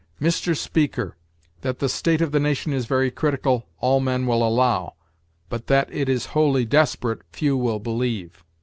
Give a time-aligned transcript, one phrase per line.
[0.19, 0.57] 'Mr.
[0.57, 1.15] Speaker,
[1.61, 4.95] that the state of the nation is very critical, all men will allow;
[5.47, 8.43] but that it is wholly desperate, few will believe.'